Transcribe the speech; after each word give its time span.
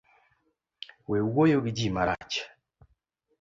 We 1.09 1.17
wuoyo 1.33 1.57
gi 1.65 1.71
ji 1.77 1.87
marach 1.95 2.35